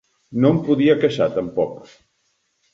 No 0.45 0.49
em 0.53 0.57
podia 0.69 0.95
queixar, 1.05 1.29
tampoc. 1.37 1.95